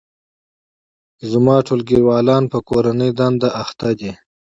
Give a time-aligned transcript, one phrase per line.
[1.31, 4.11] زما ټولګیوالان په کورنۍ دنده بوخت دي